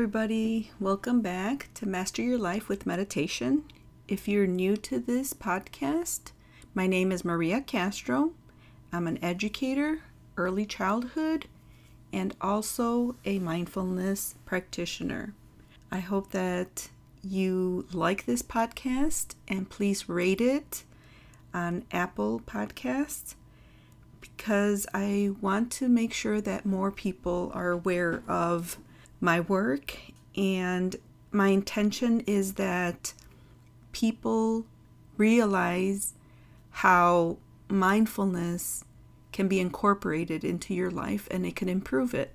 everybody. 0.00 0.70
Welcome 0.80 1.20
back 1.20 1.68
to 1.74 1.86
Master 1.86 2.22
Your 2.22 2.38
Life 2.38 2.70
with 2.70 2.86
Meditation. 2.86 3.64
If 4.08 4.26
you're 4.26 4.46
new 4.46 4.78
to 4.78 4.98
this 4.98 5.34
podcast, 5.34 6.32
my 6.74 6.86
name 6.86 7.12
is 7.12 7.22
Maria 7.22 7.60
Castro. 7.60 8.32
I'm 8.94 9.06
an 9.06 9.22
educator, 9.22 10.00
early 10.38 10.64
childhood, 10.64 11.48
and 12.14 12.34
also 12.40 13.16
a 13.26 13.40
mindfulness 13.40 14.36
practitioner. 14.46 15.34
I 15.92 15.98
hope 15.98 16.30
that 16.30 16.88
you 17.22 17.86
like 17.92 18.24
this 18.24 18.40
podcast 18.40 19.34
and 19.48 19.68
please 19.68 20.08
rate 20.08 20.40
it 20.40 20.84
on 21.52 21.84
Apple 21.92 22.40
Podcasts 22.46 23.34
because 24.22 24.86
I 24.94 25.32
want 25.42 25.70
to 25.72 25.90
make 25.90 26.14
sure 26.14 26.40
that 26.40 26.64
more 26.64 26.90
people 26.90 27.52
are 27.52 27.70
aware 27.70 28.22
of 28.26 28.78
my 29.20 29.40
work 29.40 29.96
and 30.36 30.96
my 31.30 31.48
intention 31.48 32.20
is 32.20 32.54
that 32.54 33.12
people 33.92 34.66
realize 35.16 36.14
how 36.70 37.36
mindfulness 37.68 38.84
can 39.32 39.46
be 39.46 39.60
incorporated 39.60 40.44
into 40.44 40.74
your 40.74 40.90
life 40.90 41.28
and 41.30 41.46
it 41.46 41.54
can 41.54 41.68
improve 41.68 42.14
it. 42.14 42.34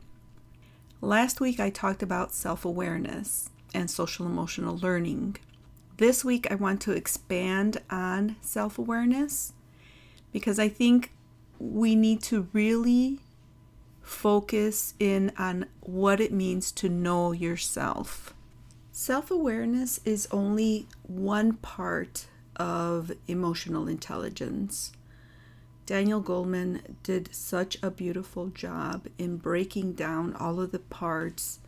Last 1.01 1.41
week 1.41 1.59
I 1.59 1.69
talked 1.69 2.01
about 2.01 2.33
self 2.33 2.63
awareness 2.63 3.49
and 3.73 3.89
social 3.89 4.25
emotional 4.25 4.77
learning. 4.77 5.37
This 5.97 6.23
week 6.23 6.49
I 6.49 6.55
want 6.55 6.81
to 6.81 6.91
expand 6.91 7.81
on 7.89 8.37
self 8.41 8.77
awareness 8.77 9.53
because 10.31 10.59
I 10.59 10.69
think 10.69 11.11
we 11.59 11.95
need 11.95 12.21
to 12.23 12.47
really 12.53 13.19
focus 14.05 14.93
in 14.99 15.31
on 15.37 15.65
what 15.81 16.21
it 16.21 16.31
means 16.31 16.71
to 16.71 16.87
know 16.87 17.31
yourself. 17.31 18.33
Self 18.91 19.31
awareness 19.31 19.99
is 20.05 20.27
only 20.31 20.87
one 21.03 21.53
part 21.53 22.27
of 22.55 23.11
emotional 23.27 23.87
intelligence. 23.87 24.93
Daniel 25.85 26.21
Goleman 26.21 26.81
did 27.03 27.33
such 27.33 27.77
a 27.83 27.91
beautiful 27.91 28.47
job 28.47 29.07
in 29.17 29.37
breaking 29.37 29.93
down 29.93 30.33
all 30.35 30.61
of 30.61 30.71
the 30.71 30.79
parts 30.79 31.59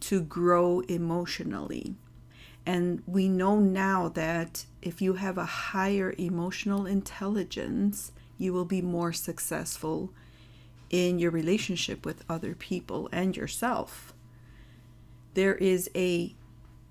to 0.00 0.20
grow 0.20 0.80
emotionally. 0.80 1.94
And 2.64 3.02
we 3.06 3.28
know 3.28 3.60
now 3.60 4.08
that 4.08 4.66
if 4.82 5.00
you 5.00 5.14
have 5.14 5.38
a 5.38 5.44
higher 5.44 6.14
emotional 6.18 6.86
intelligence, 6.86 8.12
you 8.38 8.52
will 8.52 8.64
be 8.64 8.82
more 8.82 9.12
successful 9.12 10.10
in 10.90 11.18
your 11.18 11.30
relationship 11.30 12.04
with 12.04 12.24
other 12.28 12.54
people 12.54 13.08
and 13.12 13.36
yourself. 13.36 14.14
There 15.34 15.54
is 15.54 15.90
a 15.94 16.34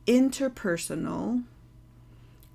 interpersonal 0.05 1.43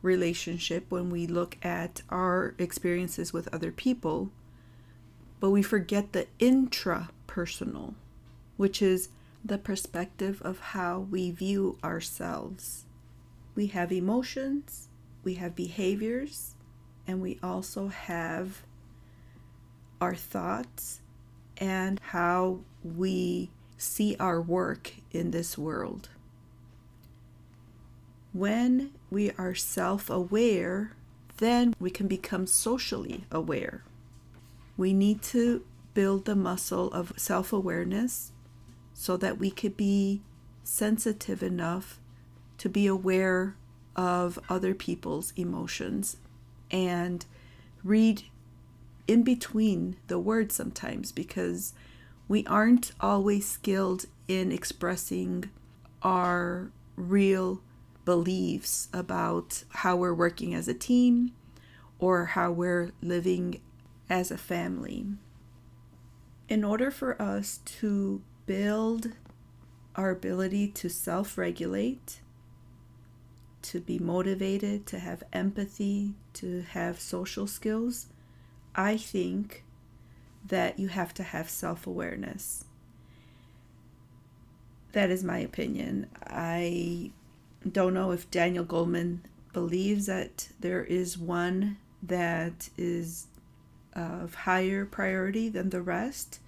relationship 0.02 0.86
when 0.88 1.10
we 1.10 1.26
look 1.26 1.56
at 1.62 2.02
our 2.08 2.54
experiences 2.58 3.32
with 3.32 3.52
other 3.52 3.72
people, 3.72 4.30
but 5.40 5.50
we 5.50 5.62
forget 5.62 6.12
the 6.12 6.26
intrapersonal, 6.38 7.94
which 8.56 8.80
is 8.80 9.08
the 9.44 9.58
perspective 9.58 10.40
of 10.42 10.60
how 10.60 11.00
we 11.00 11.30
view 11.30 11.78
ourselves. 11.82 12.84
We 13.54 13.68
have 13.68 13.90
emotions, 13.90 14.88
we 15.24 15.34
have 15.34 15.54
behaviors, 15.56 16.54
and 17.06 17.20
we 17.20 17.38
also 17.42 17.88
have 17.88 18.62
our 20.00 20.14
thoughts 20.14 21.00
and 21.60 22.00
how 22.00 22.60
we 22.82 23.50
see 23.76 24.16
our 24.18 24.40
work 24.40 24.94
in 25.12 25.30
this 25.30 25.56
world. 25.56 26.08
When 28.32 28.92
we 29.10 29.30
are 29.32 29.54
self 29.54 30.08
aware, 30.08 30.92
then 31.36 31.74
we 31.78 31.90
can 31.90 32.08
become 32.08 32.46
socially 32.46 33.24
aware. 33.30 33.84
We 34.76 34.92
need 34.92 35.22
to 35.22 35.64
build 35.94 36.24
the 36.24 36.36
muscle 36.36 36.92
of 36.92 37.12
self 37.16 37.52
awareness 37.52 38.32
so 38.94 39.16
that 39.16 39.38
we 39.38 39.50
could 39.50 39.76
be 39.76 40.22
sensitive 40.62 41.42
enough 41.42 41.98
to 42.58 42.68
be 42.68 42.86
aware 42.86 43.56
of 43.96 44.38
other 44.48 44.74
people's 44.74 45.32
emotions 45.36 46.18
and 46.70 47.24
read 47.82 48.22
in 49.10 49.24
between 49.24 49.96
the 50.06 50.20
words 50.20 50.54
sometimes 50.54 51.10
because 51.10 51.74
we 52.28 52.46
aren't 52.46 52.92
always 53.00 53.44
skilled 53.44 54.04
in 54.28 54.52
expressing 54.52 55.50
our 56.00 56.70
real 56.94 57.60
beliefs 58.04 58.86
about 58.92 59.64
how 59.70 59.96
we're 59.96 60.14
working 60.14 60.54
as 60.54 60.68
a 60.68 60.74
team 60.74 61.32
or 61.98 62.26
how 62.26 62.52
we're 62.52 62.92
living 63.02 63.60
as 64.08 64.30
a 64.30 64.38
family. 64.38 65.04
In 66.48 66.62
order 66.62 66.92
for 66.92 67.20
us 67.20 67.58
to 67.80 68.22
build 68.46 69.10
our 69.96 70.10
ability 70.10 70.68
to 70.68 70.88
self 70.88 71.36
regulate, 71.36 72.20
to 73.62 73.80
be 73.80 73.98
motivated, 73.98 74.86
to 74.86 75.00
have 75.00 75.24
empathy, 75.32 76.14
to 76.34 76.62
have 76.62 77.00
social 77.00 77.48
skills, 77.48 78.06
I 78.80 78.96
think 78.96 79.62
that 80.46 80.78
you 80.78 80.88
have 80.88 81.12
to 81.14 81.22
have 81.22 81.50
self 81.50 81.86
awareness. 81.86 82.64
That 84.92 85.10
is 85.10 85.22
my 85.22 85.36
opinion. 85.36 86.06
I 86.26 87.10
don't 87.70 87.92
know 87.92 88.10
if 88.10 88.30
Daniel 88.30 88.64
Goleman 88.64 89.18
believes 89.52 90.06
that 90.06 90.48
there 90.58 90.82
is 90.82 91.18
one 91.18 91.76
that 92.02 92.70
is 92.78 93.26
of 93.92 94.34
higher 94.34 94.86
priority 94.86 95.50
than 95.50 95.68
the 95.68 95.82
rest, 95.82 96.40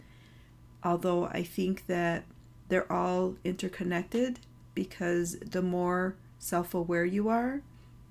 although 0.82 1.26
I 1.26 1.43
think 1.43 1.87
that 1.87 2.25
they're 2.69 2.91
all 2.91 3.34
interconnected 3.44 4.41
because 4.75 5.38
the 5.41 5.60
more 5.60 6.16
self 6.38 6.72
aware 6.72 7.04
you 7.04 7.28
are, 7.28 7.60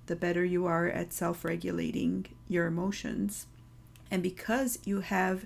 the 0.05 0.15
better 0.15 0.45
you 0.45 0.67
are 0.67 0.87
at 0.87 1.11
self 1.11 1.43
regulating 1.43 2.27
your 2.47 2.67
emotions. 2.67 3.47
And 4.11 4.21
because 4.21 4.77
you 4.83 4.99
have 4.99 5.45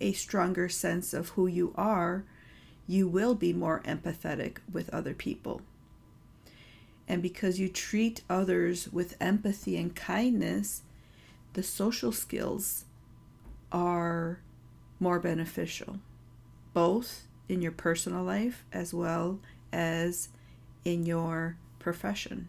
a 0.00 0.12
stronger 0.12 0.68
sense 0.68 1.12
of 1.12 1.30
who 1.30 1.48
you 1.48 1.74
are, 1.76 2.24
you 2.86 3.08
will 3.08 3.34
be 3.34 3.52
more 3.52 3.82
empathetic 3.84 4.58
with 4.72 4.88
other 4.90 5.14
people. 5.14 5.62
And 7.08 7.20
because 7.20 7.58
you 7.58 7.68
treat 7.68 8.22
others 8.30 8.90
with 8.92 9.16
empathy 9.20 9.76
and 9.76 9.94
kindness, 9.94 10.82
the 11.54 11.62
social 11.62 12.12
skills 12.12 12.84
are 13.72 14.38
more 15.00 15.18
beneficial, 15.18 15.98
both 16.72 17.26
in 17.48 17.60
your 17.60 17.72
personal 17.72 18.22
life 18.22 18.64
as 18.72 18.94
well 18.94 19.40
as 19.72 20.28
in 20.84 21.04
your 21.04 21.56
profession 21.78 22.48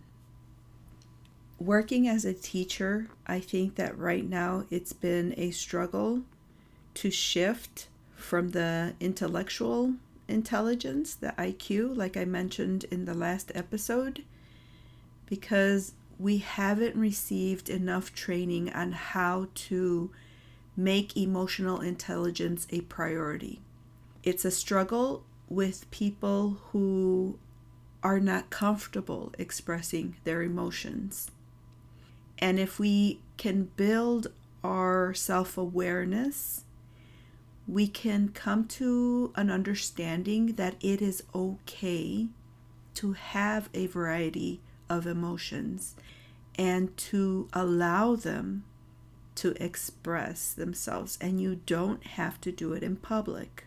working 1.60 2.08
as 2.08 2.26
a 2.26 2.34
teacher, 2.34 3.08
I 3.26 3.40
think 3.40 3.76
that 3.76 3.98
right 3.98 4.28
now 4.28 4.66
it's 4.70 4.94
been 4.94 5.34
a 5.38 5.52
struggle 5.52 6.22
to 6.96 7.12
shift 7.12 7.88
from 8.16 8.50
the 8.50 8.94
intellectual 9.00 9.96
intelligence, 10.28 11.16
the 11.16 11.34
IQ, 11.38 11.96
like 11.96 12.18
I 12.18 12.26
mentioned 12.26 12.86
in 12.86 13.06
the 13.06 13.14
last 13.14 13.52
episode, 13.56 14.24
because 15.26 15.94
we 16.18 16.38
haven't 16.38 16.96
received 16.96 17.70
enough 17.70 18.14
training 18.14 18.72
on 18.74 18.94
how 18.94 19.48
to 19.54 20.12
make 20.78 21.16
emotional 21.16 21.82
intelligence 21.82 22.68
a 22.70 22.82
priority. 22.82 23.62
It's 24.24 24.46
a 24.46 24.52
struggle 24.52 25.24
with 25.50 25.90
people 25.92 26.58
who 26.72 27.38
are 28.02 28.20
not 28.20 28.50
comfortable 28.50 29.34
expressing 29.38 30.16
their 30.24 30.42
emotions. 30.42 31.32
And 32.40 32.60
if 32.60 32.80
we 32.80 33.20
can 33.38 33.70
build 33.76 34.28
our 34.64 35.14
self 35.14 35.58
awareness, 35.58 36.64
we 37.68 37.88
can 37.88 38.30
come 38.30 38.66
to 38.68 39.32
an 39.36 39.50
understanding 39.50 40.54
that 40.54 40.76
it 40.82 41.02
is 41.02 41.24
okay 41.34 42.28
to 42.96 43.14
have 43.14 43.70
a 43.74 43.88
variety 43.88 44.62
of 44.90 45.08
emotions 45.08 45.96
and 46.58 46.96
to 46.96 47.50
allow 47.54 48.16
them 48.16 48.64
to 49.36 49.54
express 49.62 50.54
themselves, 50.54 51.18
and 51.20 51.42
you 51.42 51.60
don't 51.66 52.04
have 52.06 52.40
to 52.42 52.52
do 52.52 52.74
it 52.74 52.84
in 52.84 52.96
public. 52.96 53.66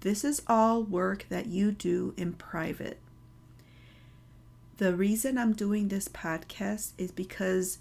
This 0.00 0.22
is 0.22 0.42
all 0.46 0.82
work 0.82 1.26
that 1.30 1.46
you 1.46 1.72
do 1.72 2.12
in 2.16 2.34
private. 2.34 2.98
The 4.78 4.94
reason 4.94 5.38
I'm 5.38 5.54
doing 5.54 5.88
this 5.88 6.06
podcast 6.06 6.92
is 6.98 7.10
because 7.10 7.78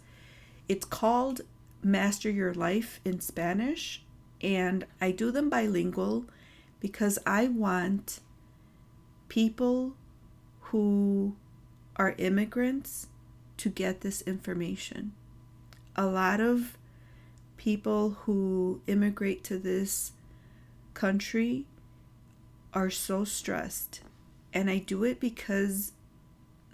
it's 0.70 0.86
called 0.86 1.42
Master 1.84 2.30
Your 2.30 2.54
Life 2.54 3.02
in 3.04 3.20
Spanish, 3.20 4.02
and 4.42 4.86
I 5.02 5.12
do 5.12 5.30
them 5.30 5.50
bilingual 5.50 6.26
because 6.80 7.20
I 7.26 7.48
want 7.48 8.22
people 9.28 9.96
who 10.62 11.36
are 11.98 12.16
immigrants 12.18 13.08
to 13.58 13.70
get 13.70 14.02
this 14.02 14.22
information. 14.22 15.14
A 15.96 16.06
lot 16.06 16.40
of 16.40 16.78
people 17.58 18.12
who 18.22 18.82
immigrate 18.88 19.44
to 19.46 19.58
this 19.58 20.14
country 20.94 21.66
are 22.74 22.90
so 22.90 23.24
stressed. 23.26 24.02
And 24.54 24.70
I 24.70 24.78
do 24.78 25.04
it 25.04 25.20
because 25.20 25.92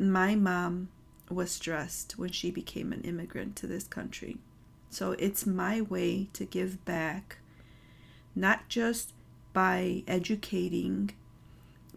my 0.10 0.36
mom 0.36 0.90
was 1.30 1.52
stressed 1.52 2.18
when 2.18 2.32
she 2.32 2.52
became 2.52 2.92
an 2.92 3.02
immigrant 3.02 3.56
to 3.58 3.68
this 3.68 3.84
country. 3.84 4.38
So 4.90 5.14
it's 5.14 5.46
my 5.46 5.82
way 5.82 6.28
to 6.34 6.46
give 6.46 6.84
back, 6.86 7.38
not 8.36 8.68
just 8.68 9.14
by 9.54 10.04
educating 10.08 11.12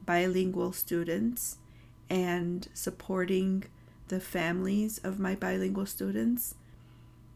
bilingual 0.05 0.73
students 0.73 1.59
and 2.11 2.69
supporting 2.75 3.65
the 4.09 4.21
families 4.21 4.99
of 4.99 5.19
my 5.19 5.35
bilingual 5.35 5.87
students, 5.87 6.55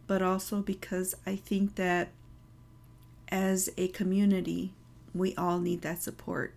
but 0.07 0.23
also 0.23 0.61
because 0.61 1.15
I 1.27 1.37
think 1.37 1.77
that 1.77 2.11
as 3.29 3.71
a 3.77 3.89
community, 3.89 4.75
we 5.15 5.35
all 5.37 5.59
need 5.59 5.83
that 5.83 6.03
support. 6.03 6.55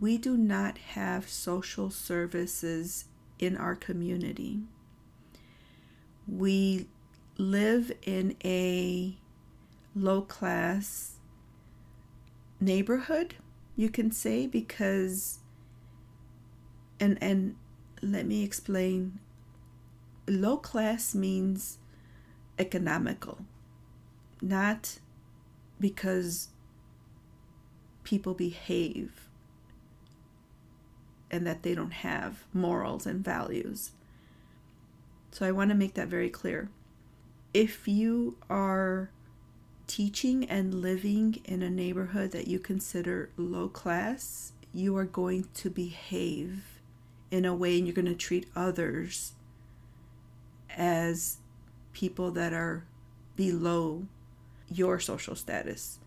We 0.00 0.18
do 0.18 0.36
not 0.36 0.78
have 0.78 1.28
social 1.28 1.90
services 1.90 3.06
in 3.44 3.56
our 3.56 3.74
community. 3.74 4.60
We 6.26 6.86
live 7.36 7.92
in 8.02 8.36
a 8.44 9.16
low 9.94 10.22
class 10.22 11.14
neighborhood, 12.60 13.34
you 13.76 13.88
can 13.88 14.10
say, 14.10 14.46
because 14.46 15.38
and 17.00 17.18
and 17.22 17.56
let 18.02 18.26
me 18.26 18.42
explain 18.44 19.18
low 20.26 20.56
class 20.56 21.14
means 21.14 21.78
economical 22.58 23.38
not 24.40 24.98
because 25.80 26.48
people 28.04 28.34
behave 28.34 29.28
and 31.34 31.44
that 31.44 31.64
they 31.64 31.74
don't 31.74 31.90
have 31.90 32.44
morals 32.52 33.06
and 33.06 33.24
values. 33.24 33.90
So 35.32 35.44
I 35.44 35.50
want 35.50 35.70
to 35.70 35.74
make 35.74 35.94
that 35.94 36.06
very 36.06 36.30
clear. 36.30 36.68
If 37.52 37.88
you 37.88 38.36
are 38.48 39.10
teaching 39.88 40.44
and 40.44 40.74
living 40.74 41.40
in 41.44 41.60
a 41.60 41.68
neighborhood 41.68 42.30
that 42.30 42.46
you 42.46 42.60
consider 42.60 43.30
low 43.36 43.68
class, 43.68 44.52
you 44.72 44.96
are 44.96 45.04
going 45.04 45.48
to 45.54 45.70
behave 45.70 46.80
in 47.32 47.44
a 47.44 47.52
way 47.52 47.78
and 47.78 47.86
you're 47.88 47.96
going 47.96 48.06
to 48.06 48.14
treat 48.14 48.48
others 48.54 49.32
as 50.76 51.38
people 51.92 52.30
that 52.30 52.52
are 52.52 52.84
below 53.34 54.06
your 54.70 55.00
social 55.00 55.34
status. 55.34 55.98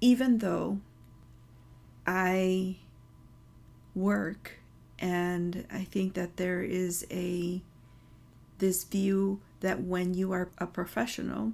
Even 0.00 0.38
though 0.38 0.78
I 2.06 2.76
work 3.94 4.58
and 4.98 5.66
I 5.70 5.84
think 5.84 6.14
that 6.14 6.36
there 6.36 6.62
is 6.62 7.06
a 7.10 7.62
this 8.58 8.84
view 8.84 9.40
that 9.60 9.82
when 9.82 10.14
you 10.14 10.32
are 10.32 10.50
a 10.58 10.66
professional 10.66 11.52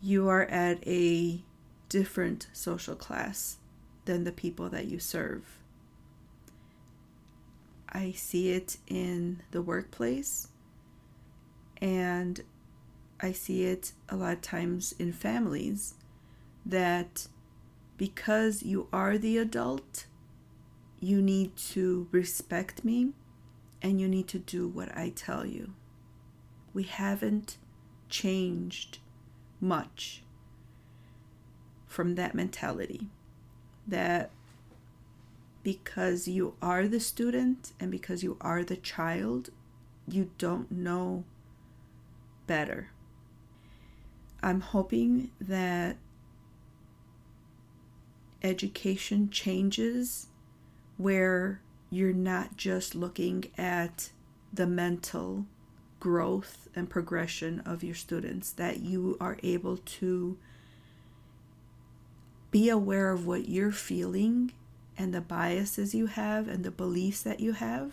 you 0.00 0.28
are 0.28 0.44
at 0.44 0.86
a 0.86 1.40
different 1.88 2.48
social 2.52 2.96
class 2.96 3.58
than 4.04 4.24
the 4.24 4.32
people 4.32 4.68
that 4.70 4.86
you 4.86 4.98
serve. 4.98 5.58
I 7.88 8.12
see 8.12 8.50
it 8.50 8.78
in 8.88 9.42
the 9.50 9.62
workplace 9.62 10.48
and 11.80 12.40
I 13.20 13.32
see 13.32 13.64
it 13.64 13.92
a 14.08 14.16
lot 14.16 14.32
of 14.32 14.40
times 14.40 14.94
in 14.98 15.12
families 15.12 15.94
that 16.64 17.28
because 17.96 18.62
you 18.62 18.88
are 18.92 19.18
the 19.18 19.38
adult, 19.38 20.06
you 21.02 21.20
need 21.20 21.56
to 21.56 22.06
respect 22.12 22.84
me 22.84 23.08
and 23.82 24.00
you 24.00 24.06
need 24.06 24.28
to 24.28 24.38
do 24.38 24.68
what 24.68 24.96
I 24.96 25.10
tell 25.10 25.44
you. 25.44 25.74
We 26.72 26.84
haven't 26.84 27.58
changed 28.08 28.98
much 29.60 30.22
from 31.88 32.14
that 32.14 32.36
mentality 32.36 33.08
that 33.86 34.30
because 35.64 36.28
you 36.28 36.54
are 36.62 36.86
the 36.86 37.00
student 37.00 37.72
and 37.80 37.90
because 37.90 38.22
you 38.22 38.36
are 38.40 38.62
the 38.62 38.76
child, 38.76 39.50
you 40.06 40.30
don't 40.38 40.70
know 40.70 41.24
better. 42.46 42.90
I'm 44.40 44.60
hoping 44.60 45.32
that 45.40 45.96
education 48.44 49.30
changes 49.30 50.28
where 51.02 51.60
you're 51.90 52.12
not 52.12 52.56
just 52.56 52.94
looking 52.94 53.44
at 53.58 54.10
the 54.52 54.66
mental 54.66 55.46
growth 56.00 56.68
and 56.74 56.88
progression 56.88 57.60
of 57.60 57.82
your 57.82 57.94
students, 57.94 58.50
that 58.52 58.80
you 58.80 59.16
are 59.20 59.38
able 59.42 59.76
to 59.76 60.36
be 62.50 62.68
aware 62.68 63.10
of 63.10 63.26
what 63.26 63.48
you're 63.48 63.72
feeling 63.72 64.52
and 64.96 65.12
the 65.14 65.20
biases 65.20 65.94
you 65.94 66.06
have 66.06 66.48
and 66.48 66.64
the 66.64 66.70
beliefs 66.70 67.22
that 67.22 67.40
you 67.40 67.52
have 67.52 67.92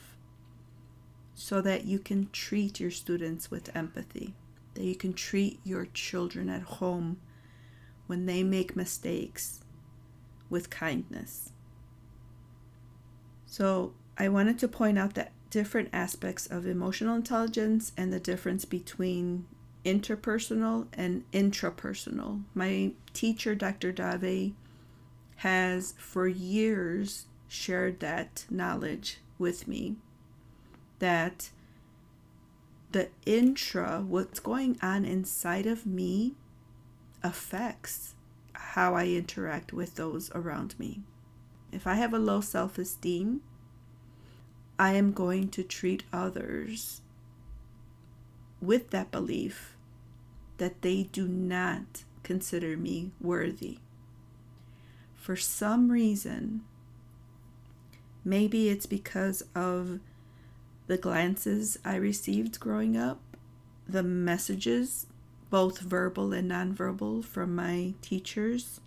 so 1.34 1.62
that 1.62 1.86
you 1.86 1.98
can 1.98 2.30
treat 2.32 2.80
your 2.80 2.92
students 2.92 3.50
with 3.50 3.74
empathy, 3.76 4.34
that 4.74 4.84
you 4.84 4.96
can 4.96 5.14
treat 5.14 5.60
your 5.64 5.86
children 5.86 6.50
at 6.50 6.62
home 6.64 7.18
when 8.08 8.26
they 8.26 8.44
make 8.44 8.76
mistakes 8.76 9.62
with 10.50 10.70
kindness. 10.70 11.54
So, 13.50 13.94
I 14.18 14.30
wanted 14.30 14.60
to 14.60 14.68
point 14.68 15.00
out 15.00 15.16
that 15.16 15.32
different 15.50 15.90
aspects 15.92 16.46
of 16.46 16.68
emotional 16.68 17.16
intelligence 17.16 17.92
and 17.98 18.14
the 18.14 18.20
difference 18.20 18.64
between 18.64 19.48
interpersonal 19.84 20.88
and 20.94 21.24
intrapersonal. 21.32 22.44
My 22.54 22.92
teacher, 23.14 23.56
Dr. 23.56 23.92
Dave, 23.92 24.54
has 25.38 25.96
for 25.98 26.28
years 26.28 27.26
shared 27.48 28.00
that 28.02 28.46
knowledge 28.50 29.18
with 29.40 29.68
me 29.68 29.96
that 31.00 31.50
the 32.92 33.10
intra, 33.26 34.04
what's 34.06 34.40
going 34.40 34.78
on 34.82 35.06
inside 35.06 35.66
of 35.66 35.86
me, 35.86 36.36
affects 37.24 38.14
how 38.54 38.96
I 38.96 39.08
interact 39.08 39.74
with 39.74 39.96
those 39.96 40.30
around 40.36 40.78
me. 40.78 41.02
If 41.72 41.86
I 41.86 41.96
have 41.96 42.14
a 42.14 42.20
low 42.20 42.42
self 42.42 42.78
esteem, 42.78 43.42
I 44.78 44.94
am 44.94 45.12
going 45.12 45.50
to 45.50 45.64
treat 45.64 46.04
others 46.12 47.02
with 48.62 48.90
that 48.92 49.12
belief 49.12 49.76
that 50.58 50.82
they 50.82 51.04
do 51.04 51.28
not 51.28 52.04
consider 52.24 52.78
me 52.78 53.12
worthy. 53.20 53.80
For 55.16 55.36
some 55.36 55.92
reason, 55.92 56.62
maybe 58.24 58.70
it's 58.70 58.86
because 58.86 59.44
of 59.56 60.00
the 60.88 60.98
glances 60.98 61.78
I 61.86 61.96
received 61.96 62.60
growing 62.60 62.98
up, 62.98 63.20
the 63.88 64.04
messages, 64.04 65.08
both 65.50 65.80
verbal 65.80 66.34
and 66.34 66.50
nonverbal, 66.50 67.24
from 67.24 67.56
my 67.56 67.94
teachers, 68.02 68.82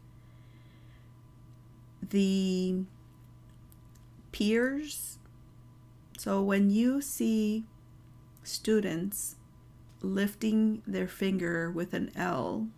the 2.10 2.84
peers. 4.32 5.18
So 6.18 6.42
when 6.42 6.70
you 6.70 7.00
see 7.00 7.64
students 8.42 9.36
lifting 10.00 10.82
their 10.86 11.08
finger 11.08 11.70
with 11.70 11.94
an 11.94 12.10
L 12.16 12.68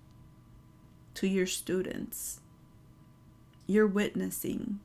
to 1.14 1.26
your 1.26 1.46
students, 1.46 2.40
you're 3.66 3.86
witnessing 3.86 4.80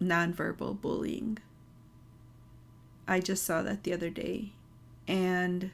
nonverbal 0.00 0.80
bullying. 0.80 1.38
I 3.06 3.20
just 3.20 3.44
saw 3.44 3.62
that 3.62 3.82
the 3.82 3.92
other 3.92 4.10
day. 4.10 4.52
And 5.06 5.70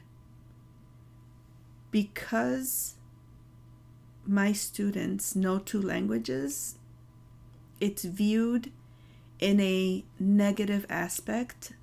because 1.91 2.95
my 4.25 4.51
students 4.51 5.35
know 5.35 5.59
two 5.59 5.81
languages, 5.81 6.78
it's 7.79 8.03
viewed 8.03 8.71
in 9.39 9.59
a 9.59 10.03
negative 10.19 10.85
aspect. 10.89 11.73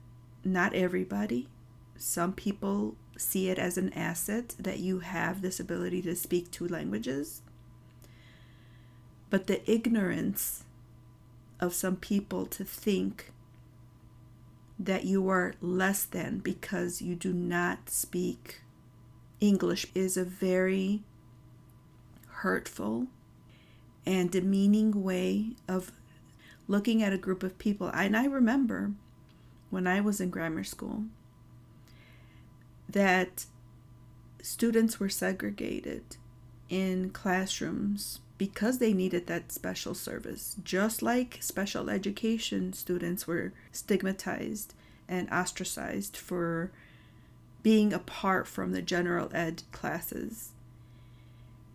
Not 0.44 0.74
everybody. 0.74 1.48
Some 1.96 2.32
people 2.32 2.96
see 3.16 3.48
it 3.48 3.58
as 3.58 3.78
an 3.78 3.92
asset 3.94 4.54
that 4.58 4.78
you 4.78 5.00
have 5.00 5.40
this 5.40 5.58
ability 5.58 6.02
to 6.02 6.14
speak 6.14 6.50
two 6.50 6.68
languages. 6.68 7.42
But 9.30 9.46
the 9.46 9.68
ignorance 9.70 10.64
of 11.58 11.74
some 11.74 11.96
people 11.96 12.46
to 12.46 12.64
think 12.64 13.32
that 14.78 15.04
you 15.04 15.28
are 15.28 15.54
less 15.60 16.04
than 16.04 16.38
because 16.38 17.00
you 17.00 17.14
do 17.14 17.32
not 17.32 17.88
speak 17.88 18.60
English 19.40 19.86
is 19.94 20.16
a 20.16 20.24
very 20.24 21.02
hurtful 22.28 23.06
and 24.06 24.30
demeaning 24.30 25.02
way 25.02 25.50
of 25.68 25.92
looking 26.68 27.02
at 27.02 27.12
a 27.12 27.18
group 27.18 27.42
of 27.42 27.58
people. 27.58 27.88
And 27.88 28.16
I 28.16 28.24
remember 28.26 28.92
when 29.70 29.86
I 29.86 30.00
was 30.00 30.20
in 30.20 30.30
grammar 30.30 30.64
school 30.64 31.04
that 32.88 33.46
students 34.40 35.00
were 35.00 35.08
segregated 35.08 36.16
in 36.68 37.10
classrooms 37.10 38.20
because 38.38 38.78
they 38.78 38.92
needed 38.92 39.26
that 39.26 39.50
special 39.50 39.94
service, 39.94 40.56
just 40.62 41.02
like 41.02 41.38
special 41.40 41.88
education 41.88 42.72
students 42.72 43.26
were 43.26 43.52
stigmatized 43.72 44.74
and 45.08 45.30
ostracized 45.30 46.16
for 46.16 46.70
being 47.62 47.92
apart 47.92 48.46
from 48.46 48.72
the 48.72 48.82
general 48.82 49.30
ed 49.32 49.62
classes. 49.72 50.52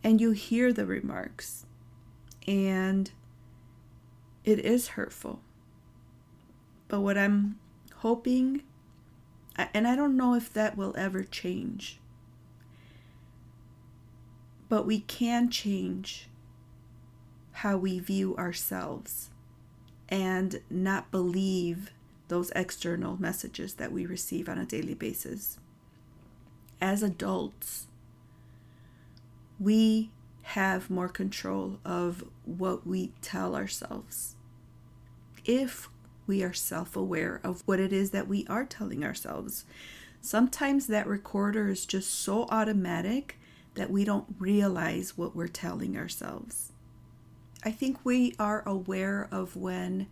And 0.04 0.22
you 0.22 0.32
hear 0.32 0.72
the 0.72 0.86
remarks, 0.86 1.66
and 2.48 3.12
it 4.44 4.60
is 4.60 4.90
hurtful. 4.90 5.40
But 6.88 7.02
what 7.02 7.18
I'm 7.18 7.60
hoping, 7.98 8.64
and 9.56 9.88
I 9.88 9.96
don't 9.96 10.18
know 10.18 10.34
if 10.36 10.52
that 10.54 10.76
will 10.76 10.94
ever 10.98 11.24
change, 11.24 12.00
but 14.68 14.86
we 14.86 15.00
can 15.02 15.50
change 15.50 16.28
how 17.52 17.78
we 17.78 18.00
view 18.00 18.36
ourselves 18.38 19.30
and 20.10 20.62
not 20.70 21.12
believe 21.12 21.92
those 22.28 22.52
external 22.56 23.18
messages 23.20 23.76
that 23.76 23.92
we 23.92 24.06
receive 24.06 24.48
on 24.48 24.58
a 24.58 24.66
daily 24.66 24.94
basis. 24.94 25.58
As 26.80 27.04
adults, 27.04 27.88
we 29.60 30.10
have 30.44 30.90
more 30.90 31.10
control 31.10 31.80
of 31.86 32.24
what 32.46 32.86
we 32.86 33.12
tell 33.22 33.56
ourselves. 33.56 34.36
If 35.46 35.90
we 36.28 36.44
are 36.44 36.54
self 36.54 36.96
aware 36.96 37.40
of 37.44 37.62
what 37.66 37.80
it 37.80 37.94
is 37.94 38.12
that 38.12 38.28
we 38.28 38.46
are 38.48 38.66
telling 38.66 39.04
ourselves, 39.04 39.66
sometimes 40.22 40.88
that 40.88 41.08
recorder 41.08 41.70
is 41.70 41.86
just 41.86 42.10
so 42.14 42.46
automatic 42.50 43.38
that 43.76 43.90
we 43.90 44.04
don't 44.04 44.36
realize 44.40 45.18
what 45.18 45.36
we're 45.36 45.48
telling 45.48 45.98
ourselves. 45.98 46.72
I 47.64 47.72
think 47.72 48.00
we 48.04 48.34
are 48.40 48.64
aware 48.68 49.28
of 49.32 49.56
when 49.56 50.08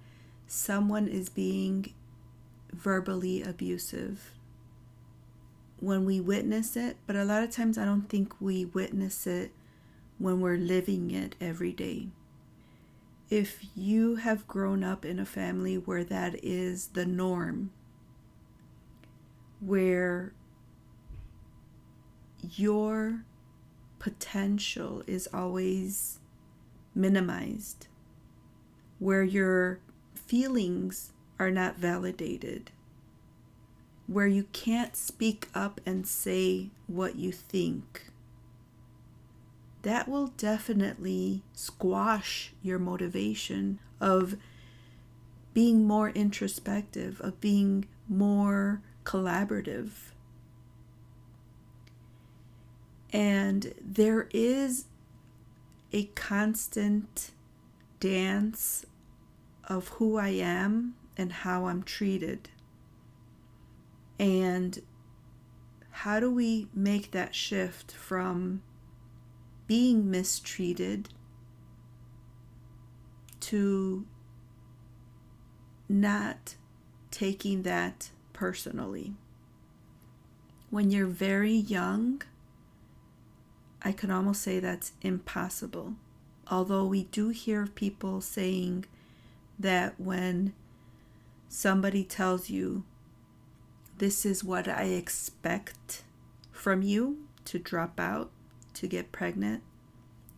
someone 0.47 1.07
is 1.07 1.29
being 1.29 1.93
verbally 2.71 3.41
abusive 3.41 4.33
when 5.79 6.05
we 6.05 6.19
witness 6.19 6.75
it, 6.75 6.97
but 7.07 7.15
a 7.15 7.23
lot 7.23 7.43
of 7.43 7.51
times 7.51 7.77
I 7.77 7.85
don't 7.85 8.09
think 8.09 8.33
we 8.41 8.65
witness 8.65 9.25
it 9.25 9.51
when 10.19 10.41
we're 10.41 10.57
living 10.57 11.09
it 11.11 11.35
every 11.41 11.71
day. 11.71 12.07
If 13.29 13.65
you 13.75 14.17
have 14.17 14.47
grown 14.47 14.83
up 14.83 15.05
in 15.05 15.19
a 15.19 15.25
family 15.25 15.77
where 15.77 16.03
that 16.03 16.43
is 16.43 16.87
the 16.87 17.05
norm, 17.05 17.71
where 19.59 20.33
your 22.55 23.23
potential 23.99 25.03
is 25.07 25.27
always 25.33 26.19
minimized, 26.95 27.87
where 28.97 29.23
your 29.23 29.79
feelings 30.15 31.13
are 31.37 31.51
not 31.51 31.77
validated, 31.77 32.71
where 34.07 34.27
you 34.27 34.43
can't 34.51 34.95
speak 34.95 35.47
up 35.53 35.79
and 35.85 36.07
say 36.07 36.69
what 36.87 37.15
you 37.15 37.31
think, 37.31 38.09
that 39.81 40.07
will 40.07 40.27
definitely 40.27 41.43
squash 41.53 42.53
your 42.61 42.79
motivation 42.79 43.79
of 44.01 44.35
being 45.53 45.87
more 45.87 46.09
introspective, 46.09 47.19
of 47.21 47.39
being 47.39 47.87
more 48.07 48.81
collaborative. 49.03 49.89
And 53.11 53.73
there 53.81 54.27
is 54.31 54.85
a 55.91 56.05
constant 56.15 57.31
dance 57.99 58.85
of 59.67 59.87
who 59.89 60.17
I 60.17 60.29
am 60.29 60.95
and 61.17 61.31
how 61.31 61.65
I'm 61.65 61.83
treated. 61.83 62.49
And 64.19 64.79
how 65.91 66.19
do 66.19 66.29
we 66.31 66.67
make 66.73 67.11
that 67.11 67.33
shift 67.33 67.91
from 67.91 68.61
being 69.69 70.09
mistreated 70.11 71.07
to 73.39 74.05
not 75.87 76.55
taking 77.11 77.63
that 77.63 78.09
personally? 78.33 79.13
When 80.71 80.91
you're 80.91 81.07
very 81.07 81.53
young, 81.53 82.21
I 83.81 83.91
can 83.91 84.11
almost 84.11 84.41
say 84.41 84.59
that's 84.59 84.91
impossible. 85.01 85.93
Although 86.51 86.85
we 86.85 87.03
do 87.03 87.29
hear 87.29 87.67
people 87.67 88.21
saying 88.21 88.85
that 89.59 89.99
when 89.99 90.53
somebody 91.47 92.03
tells 92.03 92.49
you, 92.49 92.83
This 93.99 94.25
is 94.25 94.43
what 94.43 94.67
I 94.67 94.85
expect 94.85 96.03
from 96.51 96.81
you 96.81 97.27
to 97.45 97.59
drop 97.59 97.99
out, 97.99 98.31
to 98.79 98.87
get 98.87 99.11
pregnant, 99.11 99.61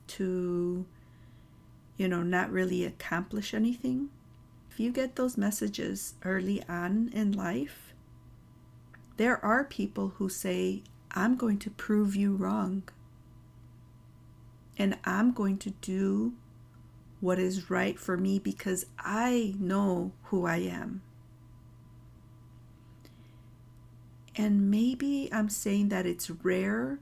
to, 0.07 0.83
you 1.95 2.07
know, 2.07 2.23
not 2.23 2.51
really 2.51 2.83
accomplish 2.83 3.53
anything. 3.53 4.09
If 4.71 4.79
you 4.79 4.91
get 4.91 5.15
those 5.15 5.37
messages 5.37 6.15
early 6.23 6.63
on 6.67 7.11
in 7.13 7.33
life, 7.33 7.93
there 9.17 9.43
are 9.45 9.63
people 9.63 10.13
who 10.15 10.27
say, 10.27 10.81
I'm 11.11 11.35
going 11.35 11.59
to 11.59 11.69
prove 11.69 12.15
you 12.15 12.35
wrong 12.35 12.83
and 14.75 14.97
I'm 15.03 15.33
going 15.33 15.59
to 15.59 15.69
do 15.69 16.33
what 17.19 17.37
is 17.37 17.69
right 17.69 17.99
for 17.99 18.17
me 18.17 18.39
because 18.39 18.87
I 18.97 19.53
know 19.59 20.13
who 20.23 20.47
I 20.47 20.57
am. 20.57 21.03
And 24.35 24.71
maybe 24.71 25.29
I'm 25.31 25.49
saying 25.49 25.89
that 25.89 26.07
it's 26.07 26.31
rare 26.31 26.97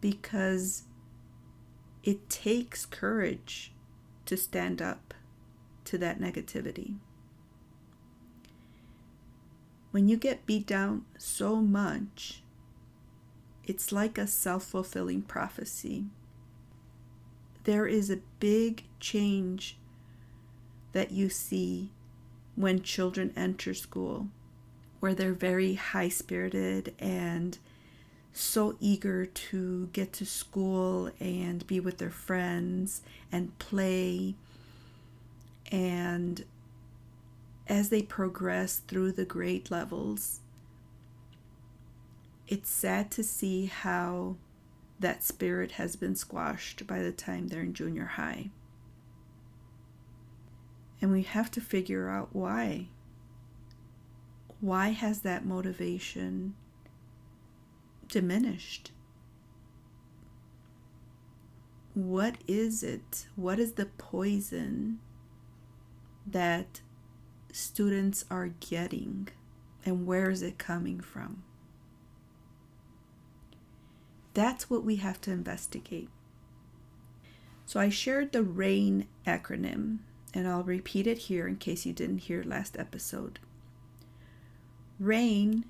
because 0.00 0.84
it 2.02 2.28
takes 2.28 2.86
courage 2.86 3.72
to 4.26 4.36
stand 4.36 4.80
up 4.80 5.14
to 5.84 5.98
that 5.98 6.20
negativity. 6.20 6.96
When 9.90 10.08
you 10.08 10.16
get 10.16 10.46
beat 10.46 10.66
down 10.66 11.04
so 11.16 11.56
much, 11.56 12.42
it's 13.64 13.90
like 13.90 14.18
a 14.18 14.26
self 14.26 14.64
fulfilling 14.64 15.22
prophecy 15.22 16.06
there 17.68 17.86
is 17.86 18.08
a 18.08 18.16
big 18.40 18.84
change 18.98 19.76
that 20.92 21.10
you 21.10 21.28
see 21.28 21.90
when 22.56 22.80
children 22.80 23.30
enter 23.36 23.74
school, 23.74 24.28
where 25.00 25.14
they're 25.14 25.34
very 25.34 25.74
high 25.74 26.08
spirited 26.08 26.94
and 26.98 27.58
so 28.38 28.76
eager 28.80 29.26
to 29.26 29.88
get 29.92 30.12
to 30.14 30.24
school 30.24 31.10
and 31.20 31.66
be 31.66 31.80
with 31.80 31.98
their 31.98 32.10
friends 32.10 33.02
and 33.32 33.58
play. 33.58 34.34
And 35.72 36.44
as 37.66 37.88
they 37.88 38.02
progress 38.02 38.78
through 38.78 39.12
the 39.12 39.24
grade 39.24 39.70
levels, 39.70 40.40
it's 42.46 42.70
sad 42.70 43.10
to 43.12 43.22
see 43.22 43.66
how 43.66 44.36
that 45.00 45.22
spirit 45.22 45.72
has 45.72 45.96
been 45.96 46.14
squashed 46.14 46.86
by 46.86 47.02
the 47.02 47.12
time 47.12 47.48
they're 47.48 47.62
in 47.62 47.74
junior 47.74 48.06
high. 48.06 48.50
And 51.00 51.12
we 51.12 51.22
have 51.22 51.50
to 51.52 51.60
figure 51.60 52.08
out 52.08 52.30
why. 52.32 52.88
Why 54.60 54.88
has 54.90 55.20
that 55.20 55.44
motivation 55.44 56.54
diminished? 58.08 58.92
What 61.94 62.36
is 62.46 62.82
it? 62.82 63.26
What 63.36 63.58
is 63.58 63.72
the 63.72 63.86
poison 63.86 65.00
that 66.26 66.80
students 67.52 68.24
are 68.30 68.48
getting? 68.60 69.28
And 69.84 70.06
where 70.06 70.30
is 70.30 70.42
it 70.42 70.58
coming 70.58 71.00
from? 71.00 71.42
That's 74.34 74.70
what 74.70 74.84
we 74.84 74.96
have 74.96 75.20
to 75.22 75.32
investigate. 75.32 76.10
So 77.66 77.80
I 77.80 77.88
shared 77.88 78.32
the 78.32 78.42
RAIN 78.42 79.08
acronym, 79.26 79.98
and 80.32 80.46
I'll 80.46 80.62
repeat 80.62 81.06
it 81.06 81.18
here 81.18 81.46
in 81.46 81.56
case 81.56 81.84
you 81.84 81.92
didn't 81.92 82.18
hear 82.18 82.42
last 82.42 82.78
episode. 82.78 83.40
Rain, 84.98 85.64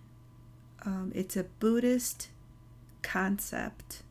um, 0.84 1.12
it's 1.14 1.36
a 1.36 1.44
Buddhist 1.44 2.28
concept. 3.02 4.02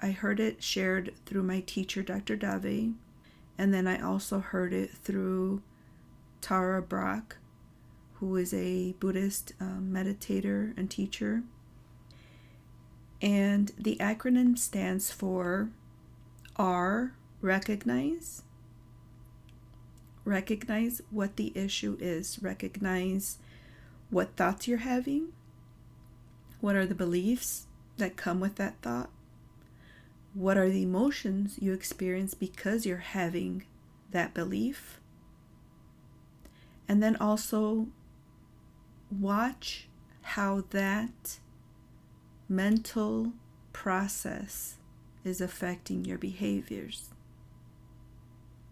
I 0.00 0.10
heard 0.10 0.40
it 0.40 0.62
shared 0.62 1.14
through 1.24 1.44
my 1.44 1.60
teacher, 1.60 2.02
Dr. 2.02 2.36
Dave, 2.36 2.94
and 3.56 3.72
then 3.72 3.86
I 3.86 4.00
also 4.00 4.40
heard 4.40 4.72
it 4.72 4.90
through 4.90 5.62
Tara 6.40 6.82
Brach, 6.82 7.36
who 8.14 8.36
is 8.36 8.52
a 8.52 8.92
Buddhist 9.00 9.54
um, 9.60 9.90
meditator 9.92 10.76
and 10.76 10.90
teacher. 10.90 11.42
And 13.22 13.72
the 13.78 13.96
acronym 13.96 14.58
stands 14.58 15.10
for 15.10 15.70
R, 16.56 17.14
recognize. 17.40 18.42
Recognize 20.24 21.00
what 21.10 21.36
the 21.36 21.52
issue 21.54 21.96
is, 22.00 22.38
recognize 22.42 23.38
what 24.10 24.36
thoughts 24.36 24.68
you're 24.68 24.78
having, 24.78 25.28
what 26.64 26.76
are 26.76 26.86
the 26.86 26.94
beliefs 26.94 27.66
that 27.98 28.16
come 28.16 28.40
with 28.40 28.54
that 28.54 28.74
thought, 28.80 29.10
what 30.32 30.56
are 30.56 30.70
the 30.70 30.82
emotions 30.82 31.58
you 31.60 31.74
experience 31.74 32.32
because 32.32 32.86
you're 32.86 32.96
having 32.96 33.62
that 34.12 34.32
belief, 34.32 34.98
and 36.88 37.02
then 37.02 37.16
also 37.16 37.88
watch 39.10 39.88
how 40.22 40.64
that 40.70 41.38
mental 42.48 43.34
process 43.74 44.78
is 45.22 45.42
affecting 45.42 46.02
your 46.06 46.16
behaviors. 46.16 47.10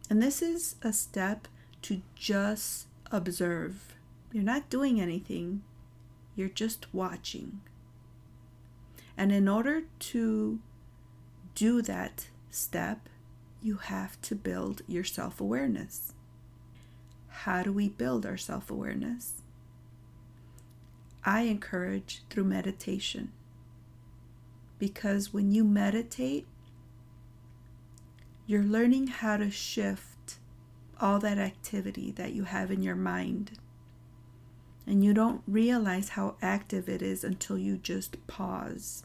And 0.09 0.23
this 0.23 0.41
is 0.41 0.77
a 0.81 0.95
step 0.95 1.47
to 1.83 2.01
just 2.15 2.87
observe. 3.11 3.97
You're 4.33 4.43
not 4.43 4.71
doing 4.71 4.99
anything, 4.99 5.63
you're 6.35 6.49
just 6.49 6.87
watching. 6.95 7.61
And 9.23 9.31
in 9.31 9.47
order 9.47 9.83
to 10.01 10.59
do 11.55 11.81
that 11.83 12.27
step, 12.51 13.09
you 13.63 13.77
have 13.77 14.21
to 14.23 14.35
build 14.35 14.83
your 14.89 15.05
self 15.05 15.41
awareness. 15.41 16.13
How 17.29 17.63
do 17.63 17.73
we 17.73 17.89
build 17.89 18.27
our 18.27 18.37
self 18.37 18.69
awareness? 18.69 19.43
I 21.25 21.43
encourage 21.43 22.25
through 22.31 22.47
meditation. 22.47 23.31
Because 24.81 25.33
when 25.33 25.53
you 25.53 25.63
meditate, 25.63 26.49
you're 28.45 28.65
learning 28.65 29.07
how 29.07 29.37
to 29.37 29.53
shift 29.53 30.41
all 31.01 31.21
that 31.21 31.39
activity 31.39 32.11
that 32.11 32.33
you 32.33 32.43
have 32.43 32.73
in 32.73 32.83
your 32.83 32.97
mind. 32.97 33.53
And 34.85 35.05
you 35.05 35.15
don't 35.15 35.43
realize 35.47 36.09
how 36.09 36.35
active 36.43 36.89
it 36.89 37.03
is 37.03 37.23
until 37.23 37.57
you 37.57 37.77
just 37.77 38.27
pause. 38.27 39.05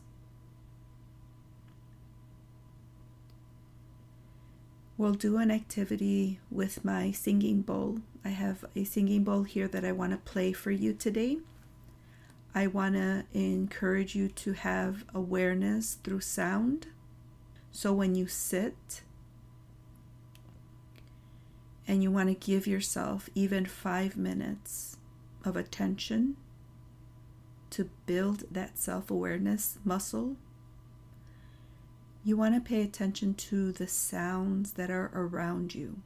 We'll 4.97 5.13
do 5.13 5.37
an 5.37 5.51
activity 5.51 6.39
with 6.49 6.83
my 6.83 7.11
singing 7.11 7.61
bowl. 7.61 7.99
I 8.25 8.29
have 8.29 8.65
a 8.75 8.83
singing 8.83 9.23
bowl 9.23 9.43
here 9.43 9.67
that 9.67 9.85
I 9.85 9.91
want 9.91 10.11
to 10.11 10.31
play 10.31 10.53
for 10.53 10.71
you 10.71 10.91
today. 10.91 11.37
I 12.55 12.65
want 12.65 12.95
to 12.95 13.25
encourage 13.31 14.15
you 14.15 14.27
to 14.29 14.53
have 14.53 15.05
awareness 15.13 15.99
through 16.03 16.21
sound. 16.21 16.87
So 17.71 17.93
when 17.93 18.15
you 18.15 18.27
sit 18.27 19.03
and 21.87 22.01
you 22.01 22.09
want 22.09 22.29
to 22.29 22.33
give 22.33 22.65
yourself 22.65 23.29
even 23.35 23.67
five 23.67 24.17
minutes 24.17 24.97
of 25.45 25.55
attention 25.55 26.37
to 27.69 27.91
build 28.07 28.45
that 28.49 28.79
self 28.79 29.11
awareness 29.11 29.77
muscle, 29.85 30.37
you 32.27 32.35
want 32.35 32.53
to 32.53 32.59
pay 32.59 32.81
attention 32.81 33.33
to 33.33 33.71
the 33.71 33.87
sounds 33.87 34.73
that 34.73 34.91
are 34.91 35.09
around 35.13 35.73
you. 35.73 36.01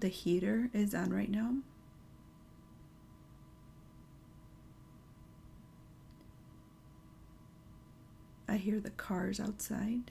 The 0.00 0.08
heater 0.08 0.68
is 0.74 0.94
on 0.94 1.14
right 1.14 1.30
now. 1.30 1.54
I 8.46 8.58
hear 8.58 8.80
the 8.80 8.90
cars 8.90 9.40
outside. 9.40 10.10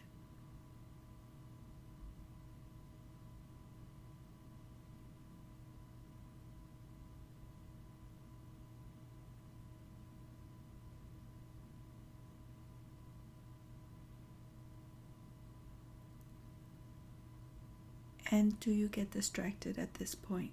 And 18.34 18.58
do 18.62 18.72
you 18.72 18.88
get 18.88 19.12
distracted 19.12 19.78
at 19.78 19.96
this 19.96 20.16
point? 20.16 20.52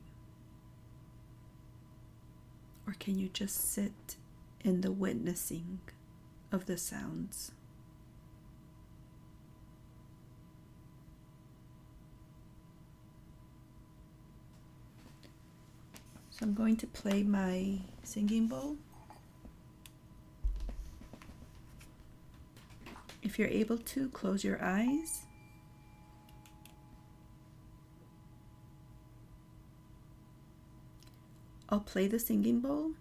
Or 2.88 2.94
can 2.98 3.18
you 3.18 3.28
just 3.28 3.72
sit 3.72 4.16
in 4.64 4.80
the 4.80 4.90
witnessing 4.90 5.78
of 6.50 6.66
the 6.66 6.76
sounds? 6.76 7.52
So 16.30 16.38
I'm 16.42 16.54
going 16.54 16.76
to 16.78 16.86
play 16.88 17.22
my 17.22 17.78
singing 18.02 18.48
bowl. 18.48 18.76
If 23.22 23.38
you're 23.38 23.48
able 23.48 23.78
to, 23.78 24.08
close 24.10 24.42
your 24.42 24.62
eyes. 24.62 25.22
I'll 31.68 31.80
play 31.80 32.06
the 32.06 32.18
singing 32.18 32.60
bowl 32.60 32.92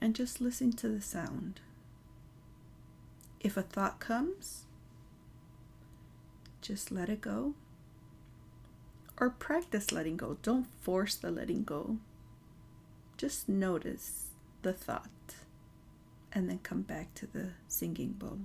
and 0.00 0.14
just 0.14 0.40
listen 0.40 0.72
to 0.72 0.88
the 0.88 1.00
sound. 1.00 1.60
If 3.40 3.56
a 3.56 3.62
thought 3.62 4.00
comes, 4.00 4.64
just 6.62 6.92
let 6.92 7.08
it 7.08 7.20
go. 7.20 7.54
Or 9.18 9.30
practice 9.30 9.92
letting 9.92 10.16
go. 10.16 10.38
Don't 10.42 10.66
force 10.80 11.14
the 11.14 11.30
letting 11.30 11.64
go. 11.64 11.98
Just 13.16 13.48
notice 13.48 14.28
the 14.62 14.72
thought 14.72 15.08
and 16.32 16.48
then 16.50 16.58
come 16.62 16.82
back 16.82 17.14
to 17.14 17.26
the 17.26 17.50
singing 17.68 18.12
bowl. 18.12 18.40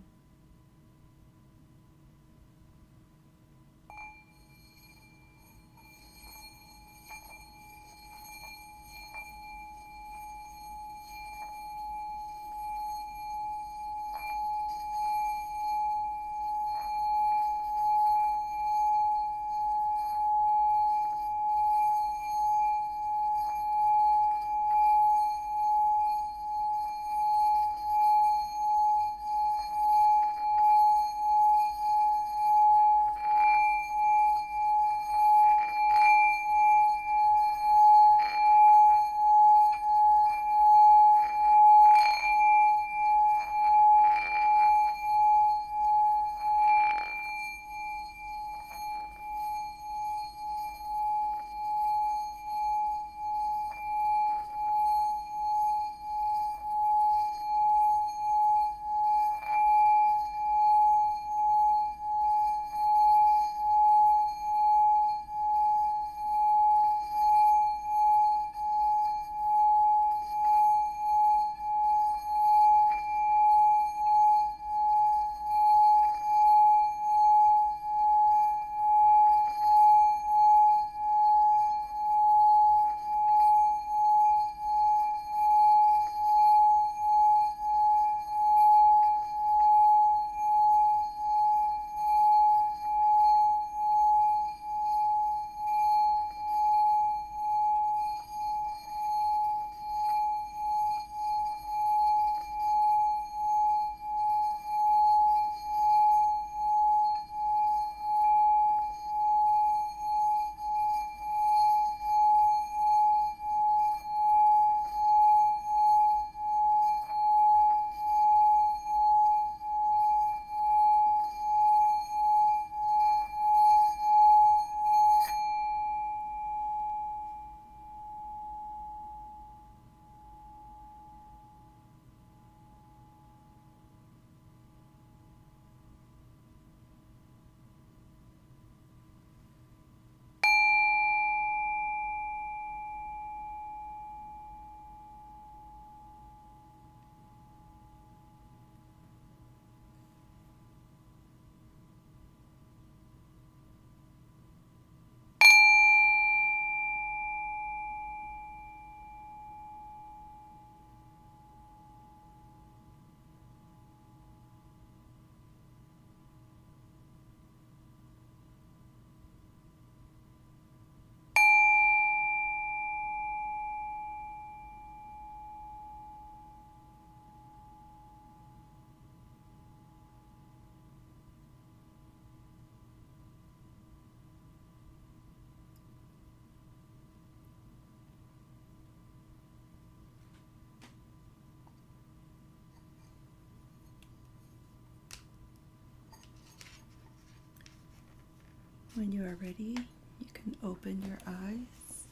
When 198.99 199.13
you 199.13 199.23
are 199.23 199.37
ready, 199.41 199.77
you 200.19 200.27
can 200.33 200.57
open 200.61 201.01
your 201.07 201.19
eyes 201.25 202.03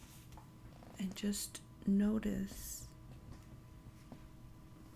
and 0.98 1.14
just 1.18 1.60
notice 1.86 2.86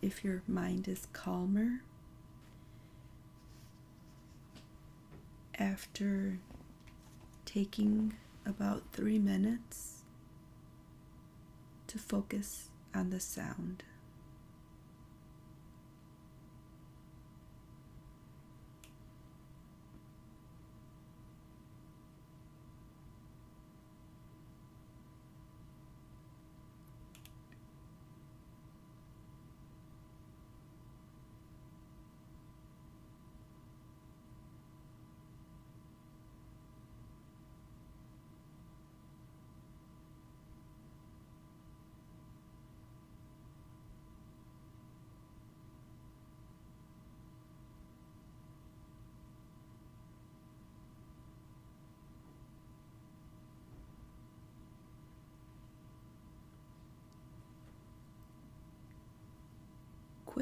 if 0.02 0.24
your 0.24 0.42
mind 0.48 0.88
is 0.88 1.06
calmer 1.12 1.82
after 5.60 6.40
taking 7.44 8.14
about 8.46 8.84
three 8.94 9.20
minutes 9.20 10.04
to 11.88 12.00
focus 12.00 12.70
on 12.96 13.10
the 13.10 13.20
sound. 13.20 13.84